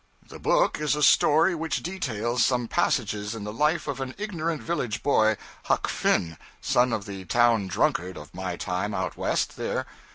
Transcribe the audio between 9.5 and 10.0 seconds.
there.